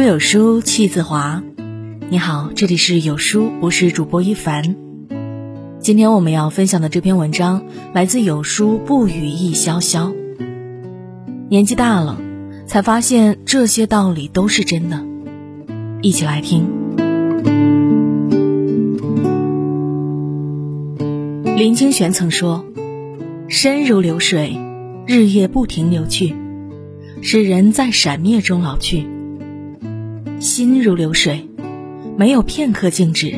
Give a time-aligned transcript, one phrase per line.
[0.00, 1.42] 书有书气自华。
[2.08, 4.74] 你好，这里是有书，我是主播一凡。
[5.78, 10.14] 今天我们要分享的这篇文章来自有书不语意潇潇。
[11.50, 12.18] 年纪大了，
[12.66, 15.04] 才发现这些道理都是真的。
[16.00, 16.64] 一起来听。
[21.58, 22.64] 林清玄曾说
[23.48, 24.56] ：“身如流水，
[25.06, 26.34] 日夜不停流去，
[27.20, 29.06] 使人在闪灭中老去。”
[30.40, 31.46] 心如流水，
[32.16, 33.34] 没有片刻静止，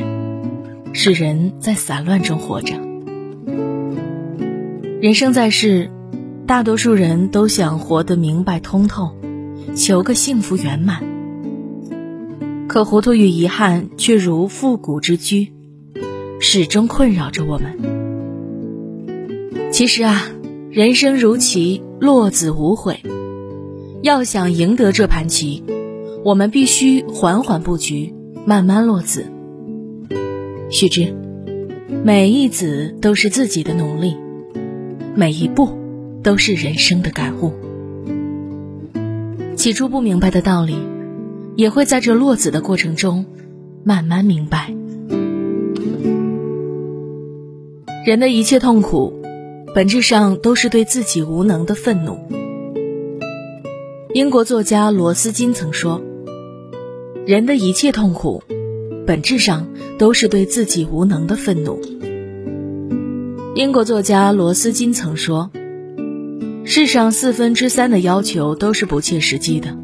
[0.93, 2.75] 使人在散乱中活着。
[5.01, 5.91] 人生在世，
[6.47, 9.11] 大多数人都想活得明白通透，
[9.75, 11.03] 求个幸福圆满。
[12.69, 15.51] 可糊涂与遗憾却如复古之居，
[16.39, 17.77] 始终困扰着我们。
[19.73, 20.31] 其实啊，
[20.71, 23.01] 人生如棋，落子无悔。
[24.03, 25.65] 要想赢得这盘棋。
[26.25, 28.13] 我们必须缓缓布局，
[28.45, 29.25] 慢慢落子。
[30.69, 31.13] 须知，
[32.01, 34.15] 每一子都是自己的努力，
[35.15, 35.69] 每一步
[36.23, 37.51] 都是人生的感悟。
[39.57, 40.77] 起初不明白的道理，
[41.57, 43.25] 也会在这落子的过程中
[43.83, 44.73] 慢慢明白。
[48.05, 49.13] 人的一切痛苦，
[49.75, 52.17] 本质上都是对自己无能的愤怒。
[54.13, 56.01] 英国作家罗斯金曾说。
[57.25, 58.43] 人的一切痛苦，
[59.07, 61.79] 本质上都是对自己无能的愤怒。
[63.55, 65.49] 英国作家罗斯金曾说
[66.65, 69.77] ：“世上四分之三的要求都是不切实际的，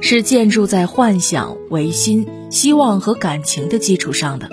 [0.00, 4.48] 是建筑在幻想、唯心、希望和感情的基础上的。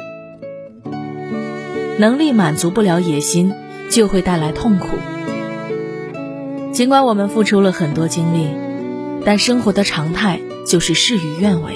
[1.98, 3.54] 能力满足不了野心，
[3.90, 4.88] 就会带来痛苦。
[6.74, 8.50] 尽管我们付出了很多精力，
[9.24, 11.76] 但生活的常态。”就是事与愿违。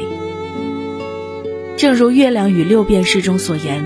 [1.77, 3.85] 正如《月亮与六便士》中所言：“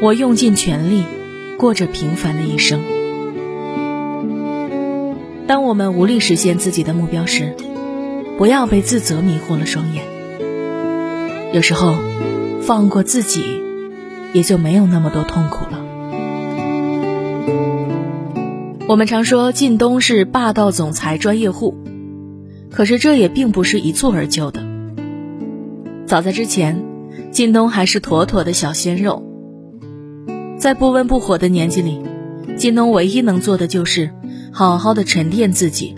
[0.00, 1.04] 我用尽全力，
[1.58, 2.80] 过着平凡的一生。”
[5.46, 7.54] 当我们无力实现自己的目标时，
[8.38, 10.04] 不要被自责迷惑了双眼。
[11.52, 11.96] 有时候，
[12.62, 13.44] 放过自己，
[14.32, 15.84] 也就没有那么多痛苦了。
[18.88, 21.83] 我们常说靳东是霸道总裁专业户。
[22.74, 24.66] 可是这也并不是一蹴而就的。
[26.06, 26.84] 早在之前，
[27.30, 29.22] 靳东还是妥妥的小鲜肉。
[30.58, 32.00] 在不温不火的年纪里，
[32.58, 34.10] 靳东唯一能做的就是
[34.50, 35.94] 好好的沉淀自己。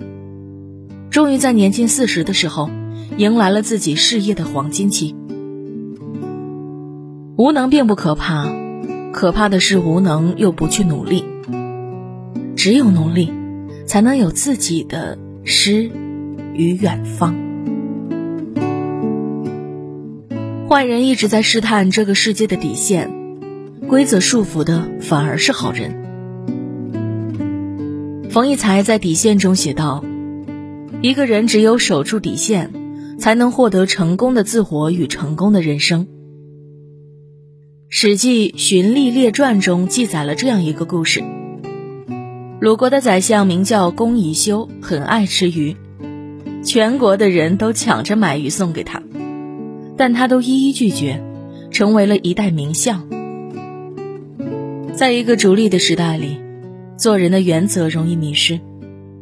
[1.08, 2.68] 终于在年近四十的时候，
[3.16, 5.16] 迎来了自己事业的黄金期。
[7.38, 8.50] 无能并不可怕，
[9.14, 11.24] 可怕的是无能又不去努力。
[12.54, 13.32] 只有努力，
[13.86, 15.90] 才能有自己的诗。
[16.56, 17.34] 与远方，
[20.66, 23.10] 坏人一直在试探这个世界的底线，
[23.88, 26.02] 规则束缚的反而是好人。
[28.30, 30.02] 冯骥才在《底线》中写道
[31.02, 32.72] ：“一个人只有守住底线，
[33.18, 36.06] 才能获得成功的自我与成功的人生。”
[37.90, 41.22] 《史记·荀利列传》中记载了这样一个故事：
[42.60, 45.76] 鲁国的宰相名叫公宜修，很爱吃鱼。
[46.66, 49.00] 全国的人都抢着买鱼送给他，
[49.96, 51.22] 但他都一一拒绝，
[51.70, 53.06] 成为了一代名相。
[54.92, 56.40] 在一个逐利的时代里，
[56.96, 58.58] 做人的原则容易迷失，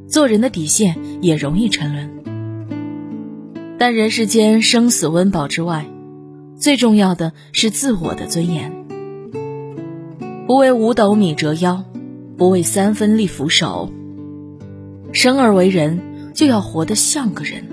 [0.08, 2.10] 做人的底线也容易沉沦。
[3.76, 5.84] 但人世间生死温饱之外，
[6.56, 8.72] 最重要的是自我的尊严。
[10.46, 11.84] 不为五斗米折腰，
[12.38, 13.92] 不为三分利俯首。
[15.12, 16.13] 生而为人。
[16.34, 17.64] 就要活得像个人，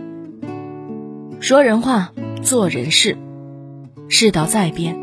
[1.40, 2.14] 说人话，
[2.44, 3.18] 做人事。
[4.08, 5.00] 世道在变，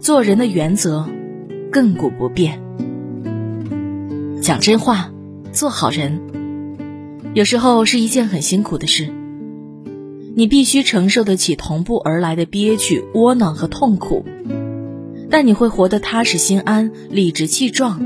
[0.00, 1.08] 做人的原则
[1.70, 2.60] 亘古不变。
[4.42, 5.12] 讲真话，
[5.52, 6.20] 做好人，
[7.32, 9.08] 有时候是一件很辛苦的事。
[10.34, 14.24] 你必须承受得起同步而来的憋屈、窝囊和痛苦，
[15.30, 18.00] 但你会活得踏实心安、理直气壮、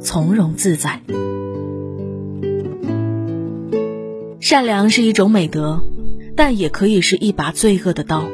[0.00, 1.00] 从容自在。
[4.54, 5.82] 善良是一种美德，
[6.36, 8.28] 但也可以是一把罪恶的刀。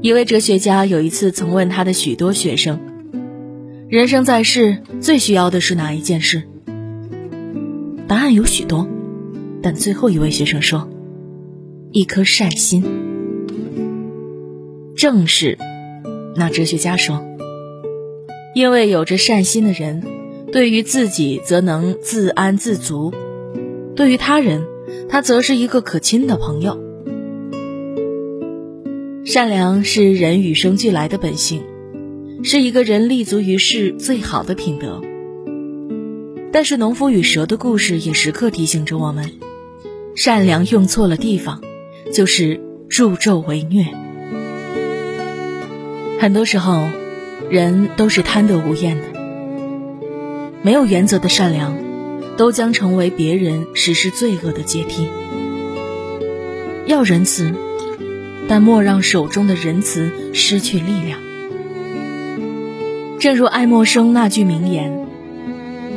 [0.00, 2.78] 一位哲学家有一次曾问他的许多学生
[3.90, 6.44] ：“人生在世，最需要的是哪一件事？”
[8.06, 8.86] 答案有许多，
[9.60, 10.88] 但最后一位学生说
[11.90, 12.84] ：“一颗善心。”
[14.94, 15.58] 正是，
[16.36, 17.24] 那哲学家说
[18.54, 20.04] ：“因为有着善心的人，
[20.52, 23.12] 对于自己则能自安自足。”
[23.94, 24.66] 对于他人，
[25.08, 26.78] 他则是一个可亲的朋友。
[29.24, 31.62] 善良是人与生俱来的本性，
[32.42, 35.00] 是一个人立足于世最好的品德。
[36.52, 39.30] 但是，农夫与蛇的故事也时刻提醒着我们：
[40.14, 41.60] 善良用错了地方，
[42.12, 43.86] 就是助纣为虐。
[46.18, 46.88] 很多时候，
[47.48, 49.04] 人都是贪得无厌的，
[50.62, 51.74] 没有原则的善良，
[52.36, 55.08] 都将成为别人实施罪恶的阶梯。
[56.86, 57.54] 要仁慈。
[58.48, 61.20] 但莫让手中的仁慈失去力量。
[63.20, 65.06] 正如爱默生那句名言：“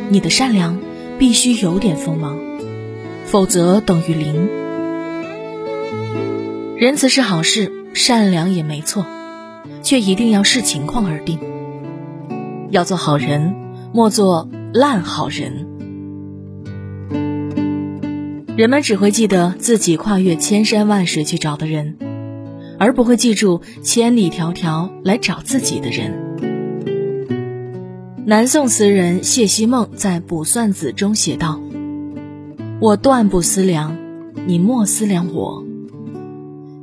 [0.10, 0.80] 你的善良
[1.18, 2.38] 必须有点锋芒，
[3.26, 4.48] 否则等于零。”
[6.78, 9.08] 仁慈是好事，善良也没错，
[9.82, 11.40] 却一定要视情况而定。
[12.70, 13.56] 要做好人，
[13.92, 15.65] 莫做烂好人。
[18.58, 21.98] 人们只会记得自己跨越千山万水去找的人。
[22.78, 26.14] 而不会记住千里迢迢来找自己的人。
[28.26, 31.62] 南宋词人谢希孟在《卜算子》中写道
[32.82, 33.96] ：“我断不思量，
[34.46, 35.64] 你莫思量我。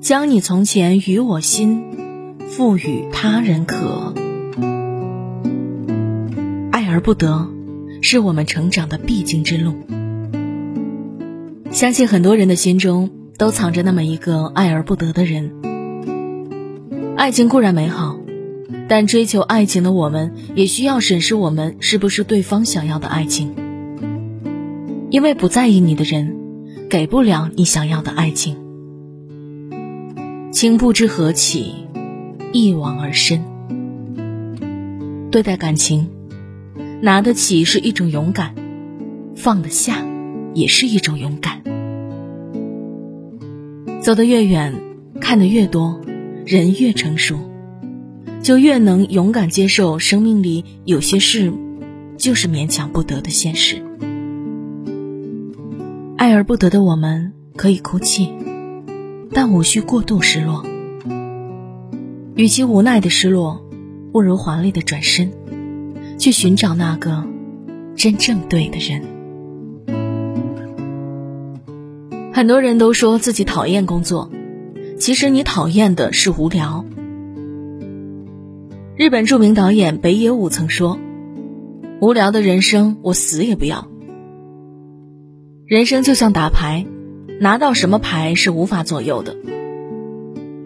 [0.00, 1.82] 将你从前与我心，
[2.48, 4.14] 赋予他人可。
[6.70, 7.48] 爱而不得，
[8.00, 9.74] 是我们成长的必经之路。
[11.72, 15.50] 相信很多人的心中都藏着那么一个爱而不得的人。”
[17.16, 18.18] 爱情固然美好，
[18.88, 23.54] 但追求爱情的我们也需要审视我们是不是对方想要的爱情。
[25.10, 26.36] 因为不在意你的人，
[26.90, 28.56] 给不了你想要的爱情。
[30.52, 31.74] 情不知何起，
[32.52, 33.42] 一往而深。
[35.30, 36.10] 对待感情，
[37.00, 38.54] 拿得起是一种勇敢，
[39.34, 40.04] 放得下
[40.54, 41.62] 也是一种勇敢。
[44.00, 44.74] 走得越远，
[45.20, 46.00] 看得越多。
[46.44, 47.38] 人越成熟，
[48.42, 51.52] 就越能勇敢接受生命里有些事，
[52.16, 53.80] 就是勉强不得的现实。
[56.16, 58.28] 爱而不得的我们，可以哭泣，
[59.30, 60.66] 但无需过度失落。
[62.34, 63.64] 与其无奈的失落，
[64.12, 65.30] 不如华丽的转身，
[66.18, 67.24] 去寻找那个
[67.94, 69.00] 真正对的人。
[72.34, 74.30] 很多人都说自己讨厌工作。
[74.98, 76.84] 其实你讨厌的是无聊。
[78.96, 80.98] 日本著名导演北野武曾说
[82.00, 83.88] ：“无聊的人生，我死也不要。”
[85.66, 86.86] 人生就像打牌，
[87.40, 89.36] 拿到什么牌是无法左右的。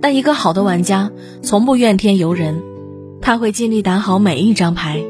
[0.01, 1.11] 但一个好的玩家
[1.43, 2.62] 从不怨天尤人，
[3.21, 5.03] 他会尽力打好每一张牌，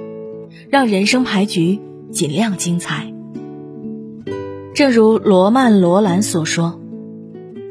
[0.71, 1.81] 让人生牌局
[2.13, 3.13] 尽量精彩。
[4.77, 6.79] 正如罗曼·罗兰所说。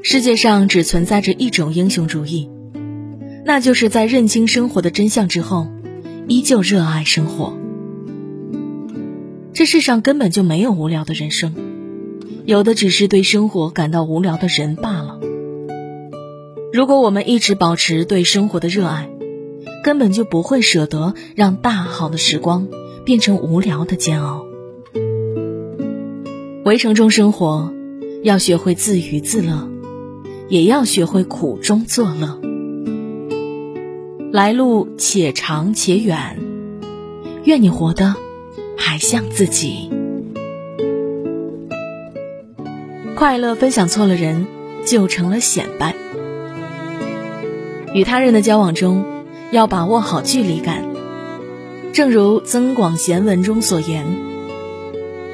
[0.02, 2.50] 世界上只存在着一种英雄主义，
[3.46, 5.68] 那就是在认清生活的真相之后，
[6.28, 7.56] 依旧热爱生活。
[9.54, 11.54] 这世上根本就没有无聊的人生，
[12.46, 15.20] 有的只是对生活感到无聊的人罢了。
[16.74, 19.12] 如果我们一直保持对生活的热爱，
[19.84, 22.68] 根本就不会舍得让大好的时光
[23.06, 24.44] 变成无聊的煎熬。
[26.66, 27.72] 围城中生活，
[28.24, 29.70] 要学会自娱自乐。
[30.50, 32.40] 也要学会苦中作乐。
[34.32, 36.40] 来路且长且远，
[37.44, 38.16] 愿你活得
[38.76, 39.92] 还像自己。
[43.16, 44.48] 快乐分享错了人，
[44.88, 45.94] 就成了显摆。
[47.94, 49.06] 与他人的交往中，
[49.52, 50.84] 要把握好距离感。
[51.94, 54.06] 正如《增广贤文》中所言：“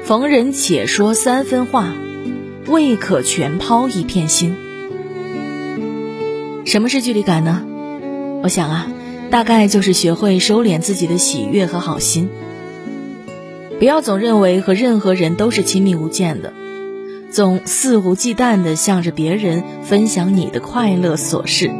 [0.04, 1.94] 逢人且说三分话，
[2.66, 4.56] 未可全抛一片心。”
[6.66, 7.62] 什么是距离感呢？
[8.42, 8.88] 我想啊，
[9.30, 12.28] 大概就是学会收敛自己的喜悦和好心，
[13.78, 16.52] 不要总认为和任何人都是亲密无间的，
[17.30, 21.70] 总肆无忌惮地向着别人分享你的快乐琐事。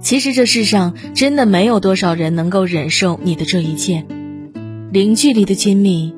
[0.00, 4.06] 其实这世上真的没有多少人能够忍受你的这一切，
[4.90, 6.14] 零距离的亲密，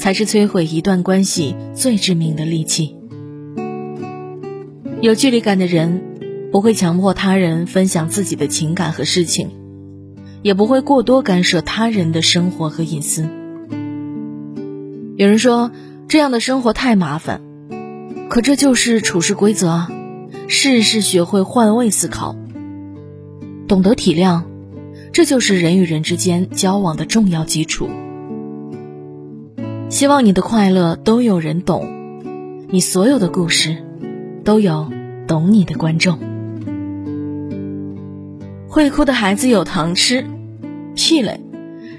[0.00, 2.96] 才是摧毁一段关系最致命的利器。
[5.00, 6.08] 有距离感的人。
[6.52, 9.50] 不会强迫他人分享自己的情感和事情，
[10.42, 13.28] 也不会过多干涉他人的生活和隐私。
[15.16, 15.70] 有人说
[16.08, 17.40] 这样的生活太麻烦，
[18.28, 19.92] 可这就是处事规则啊！
[20.48, 22.34] 事事学会换位思考，
[23.68, 24.42] 懂得体谅，
[25.12, 27.88] 这就是人与人之间交往的重要基础。
[29.90, 31.84] 希望你的快乐都有人懂，
[32.70, 33.76] 你所有的故事
[34.44, 34.88] 都有
[35.26, 36.16] 懂你的观众。
[38.68, 40.24] 会哭的孩子有糖吃，
[40.94, 41.40] 屁嘞！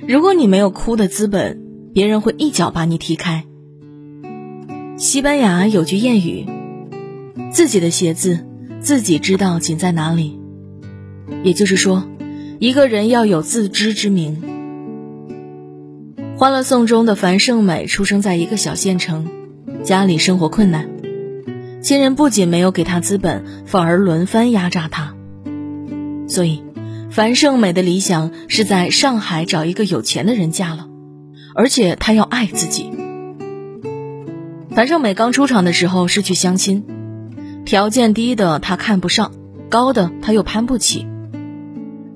[0.08, 1.62] 如果你没有哭的资本，
[1.94, 3.44] 别人会一脚把你踢开。
[4.96, 6.48] 西班牙有句谚语
[7.52, 8.46] ：“自己的鞋子
[8.80, 10.40] 自己知道紧在哪里。”
[11.44, 12.06] 也就是说，
[12.58, 14.42] 一个人要有自知之明。
[16.42, 19.28] 《欢乐颂》中的樊胜美出生在一个小县城，
[19.84, 20.90] 家里生活困难，
[21.84, 25.14] 亲人不仅没有给她资本，反而轮番压榨她。
[26.28, 26.64] 所以，
[27.12, 30.88] 樊胜美的理想是在上海找一个有钱的人嫁了，
[31.54, 32.90] 而且她要爱自己。
[34.72, 36.84] 樊胜美刚出场的时候是去相亲，
[37.66, 39.32] 条件低的她看不上，
[39.70, 41.06] 高的她又攀不起。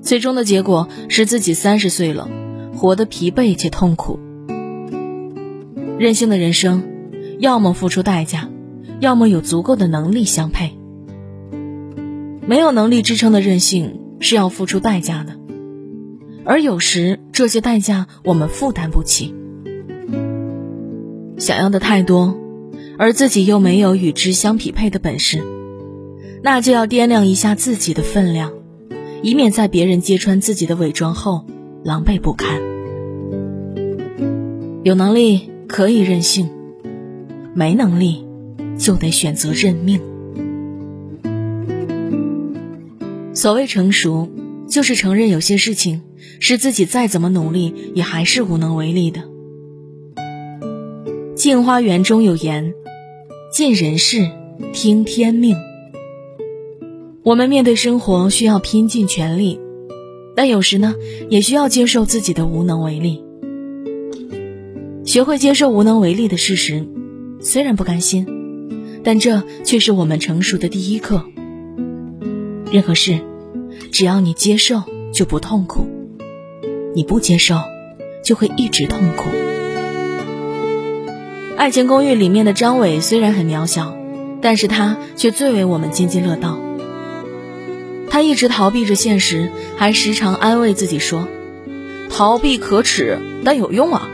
[0.02, 2.28] 最终的结果是自己三十岁了，
[2.76, 4.18] 活得疲惫且痛苦。
[5.98, 6.84] 任性的人生，
[7.38, 8.48] 要么付出代价，
[9.00, 10.78] 要么有足够的能力相配。
[12.46, 15.36] 没有能力支撑的任性是要付出代价的，
[16.44, 19.34] 而有时这些代价我们负担不起。
[21.38, 22.38] 想要的太多，
[22.98, 25.42] 而自己又没有与之相匹配的本事，
[26.42, 28.52] 那就要掂量一下自己的分量。
[29.22, 31.46] 以免在别人揭穿自己的伪装后
[31.86, 32.60] 狼狈不堪。
[34.82, 36.50] 有能力可以任性，
[37.54, 38.26] 没能力
[38.76, 40.00] 就得选择认命。
[43.32, 44.28] 所谓成熟，
[44.68, 46.02] 就是承认有些事情
[46.40, 49.20] 是自己再怎么努力也还是无能为力的。
[51.36, 52.74] 《镜花缘》中有言
[53.54, 54.28] ：“尽人事，
[54.72, 55.54] 听天命。”
[57.22, 59.60] 我们面对生活需要拼尽全力，
[60.36, 60.94] 但有时呢，
[61.30, 63.24] 也需要接受自己的无能为力。
[65.04, 66.86] 学会接受无能为力的事实，
[67.40, 68.26] 虽然不甘心，
[69.02, 71.24] 但这却是我们成熟的第一课。
[72.70, 73.20] 任何事，
[73.90, 75.86] 只要你接受，就不痛苦；
[76.94, 77.60] 你不接受，
[78.22, 79.30] 就会一直痛苦。
[81.56, 83.96] 《爱情公寓》里面的张伟虽然很渺小，
[84.42, 86.60] 但是他却最为我们津津乐道。
[88.16, 91.28] 他一直逃避着现实，还时常安慰自己说
[92.08, 94.08] ：“逃避可耻，但有用啊。”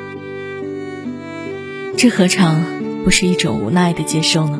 [1.97, 2.64] 这何尝
[3.04, 4.59] 不是一种无奈的接受呢？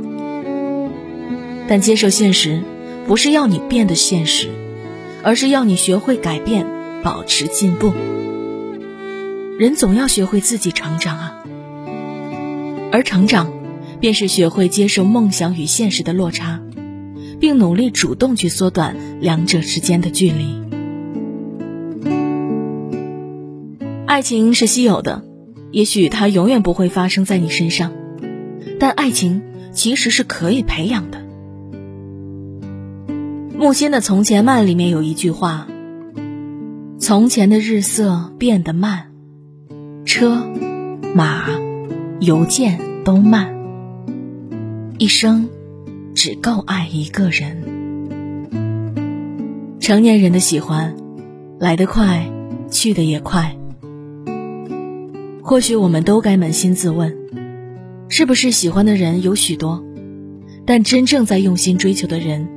[1.67, 2.63] 但接受现实，
[3.09, 4.49] 不是要你变得现实，
[5.25, 6.65] 而是要你学会改变，
[7.03, 7.93] 保持进步。
[9.59, 11.43] 人总要学会自己成长啊，
[12.93, 13.53] 而成长，
[13.99, 16.61] 便是学会接受梦想与现实的落差。
[17.43, 20.63] 并努力主动去缩短两者之间的距离。
[24.07, 25.25] 爱情是稀有的，
[25.73, 27.91] 也许它永远不会发生在你身上，
[28.79, 31.21] 但爱情其实是可以培养的。
[33.59, 35.67] 木心的《从前慢》里面有一句话
[37.01, 39.11] ：“从前的日色变得慢，
[40.05, 40.47] 车、
[41.13, 41.49] 马、
[42.21, 43.53] 邮件都慢，
[44.99, 45.49] 一生。”
[46.15, 47.63] 只够爱一个人。
[49.81, 50.95] 成年人的喜欢，
[51.59, 52.31] 来得快，
[52.71, 53.57] 去得也快。
[55.43, 57.17] 或许我们都该扪心自问，
[58.09, 59.85] 是不是喜欢的人有许多，
[60.65, 62.49] 但真正在用心追求的人，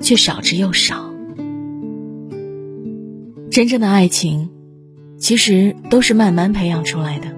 [0.00, 1.12] 却少之又少。
[3.50, 4.50] 真正的爱情，
[5.16, 7.28] 其实都是慢慢培养出来的。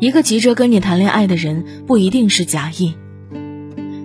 [0.00, 2.94] 一个急着跟你谈恋爱的人，不一定是假意。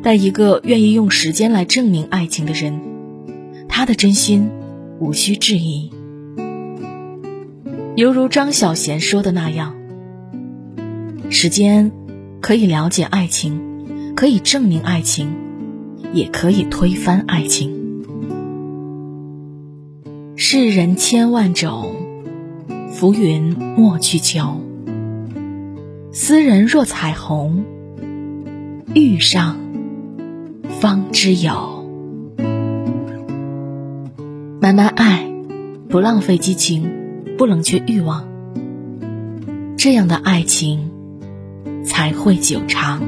[0.10, 2.80] 但一个愿意用时间来证明爱情的人，
[3.68, 4.50] 他的真心
[5.02, 5.92] 无需质疑。
[7.98, 9.76] 犹如张小娴说的那样
[11.30, 11.92] ：“时间
[12.40, 13.60] 可以了解爱情，
[14.16, 15.28] 可以证明爱情，
[16.14, 18.06] 也可以推翻爱情。
[20.38, 21.94] 世人千万种，
[22.94, 24.62] 浮云莫去求。
[26.14, 27.66] 斯人若彩虹，
[28.94, 29.58] 遇上。”
[30.80, 31.90] 方知有，
[34.62, 35.28] 慢慢爱，
[35.90, 36.88] 不浪费激情，
[37.36, 38.28] 不冷却欲望，
[39.76, 40.92] 这样的爱情
[41.84, 43.02] 才会久长。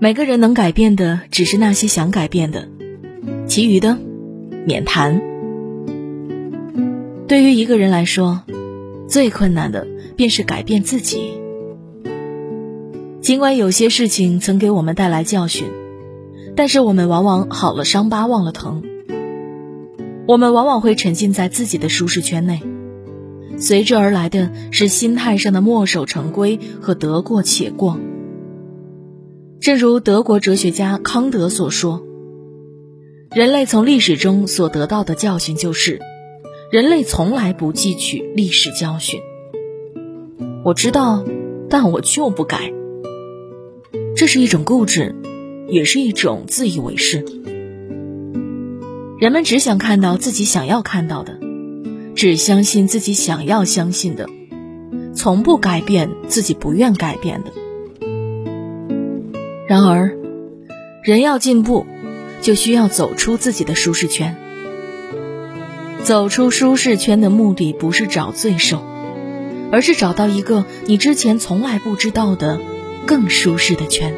[0.00, 2.68] 每个人能改变的，只是那些想改变的，
[3.46, 3.96] 其余的
[4.66, 5.22] 免谈。
[7.28, 8.42] 对于一个人来说，
[9.06, 11.30] 最困难的便是改变自己。
[13.28, 15.66] 尽管有些事情曾给我们带来教训，
[16.56, 18.82] 但是我们往往好了伤疤忘了疼。
[20.26, 22.62] 我们往往会沉浸在自己的舒适圈内，
[23.58, 27.98] 随之而来的是心态上的墨守成规和得过且过。
[29.60, 32.02] 正如德国哲学家康德所说
[33.36, 36.00] ：“人类从历史中所得到的教训就是，
[36.72, 39.20] 人类从来不汲取历史教训。
[40.64, 41.22] 我知道，
[41.68, 42.72] 但我就不改。
[44.18, 45.14] 这是一种固执，
[45.68, 47.24] 也是一种自以为是。
[49.20, 51.38] 人们只想看到自己想要看到的，
[52.16, 54.28] 只相信自己想要相信的，
[55.14, 57.52] 从不改变自己不愿改变的。
[59.68, 60.18] 然而，
[61.04, 61.86] 人要进步。
[62.40, 64.36] 就需要走出自己的舒适圈。
[66.04, 68.80] 走出舒适圈的目的不是找罪受，
[69.72, 72.60] 而是找到一个你之前从来不知道的
[73.08, 74.12] 更舒适的圈。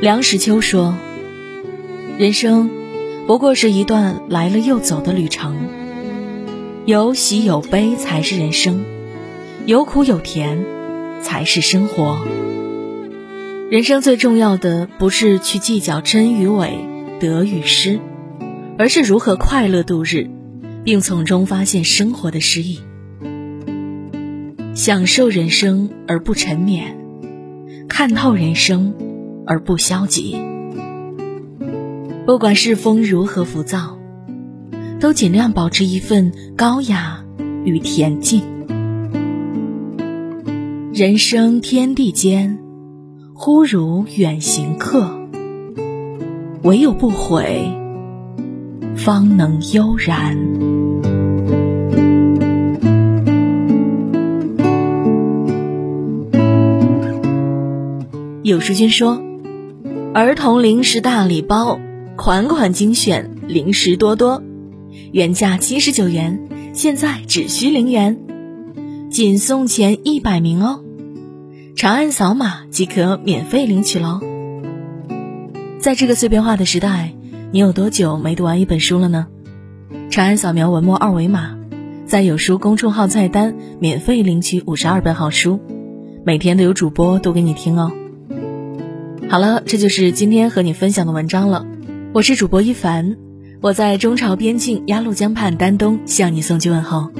[0.00, 0.96] 梁实秋说
[2.16, 2.70] ：“人生
[3.26, 5.56] 不过是一段来了又走的旅程，
[6.86, 8.84] 有喜有悲才是人生，
[9.66, 10.64] 有苦有甜
[11.20, 12.24] 才是生活。”
[13.72, 16.78] 人生最重要的不是去计较真与伪、
[17.18, 17.98] 得与失，
[18.78, 20.30] 而是如何快乐度日，
[20.84, 22.78] 并从中发现生活的诗意，
[24.74, 26.82] 享受人生而不沉湎，
[27.88, 28.94] 看透人生
[29.46, 30.36] 而不消极。
[32.26, 33.98] 不管世风如何浮躁，
[35.00, 37.24] 都尽量保持一份高雅
[37.64, 38.42] 与恬静。
[40.92, 42.58] 人生天地间。
[43.42, 45.18] 忽如远行客，
[46.62, 47.72] 唯有不悔，
[48.94, 50.36] 方能悠然。
[58.50, 59.22] 有书君说
[60.12, 61.78] ：“儿童零食大礼包，
[62.16, 64.42] 款款精选，零食多多，
[65.12, 68.18] 原价七十九元，现在只需零元，
[69.08, 70.82] 仅送前一百名哦。”
[71.78, 74.18] 长按扫码即可免费领取喽！
[75.78, 77.14] 在这个碎片化的时代，
[77.52, 79.28] 你有多久没读完一本书了呢？
[80.10, 81.56] 长按扫描文末二维码，
[82.04, 85.60] 在有书公众号菜单免费领取五十二本好书，
[86.26, 87.92] 每天都有主播读给你听哦。
[89.30, 91.64] 好了，这就是今天和你分享的文章了。
[92.12, 93.16] 我是主播一凡，
[93.60, 97.12] 我在中朝边境鸭绿江畔丹东向你送去问候。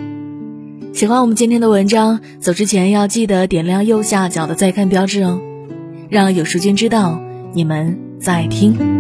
[0.93, 5.41] 喜欢我们今天的文章，走之前要记得点亮右下角的再看标志哦，
[6.09, 7.23] 让有书君知道
[7.55, 9.00] 你们在听。